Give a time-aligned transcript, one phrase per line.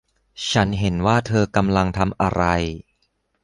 [0.51, 2.43] ฉันเห็นว่าเธอกำลังทำอะไร